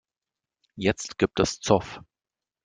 [0.77, 1.99] Jetzt gibt es Zoff.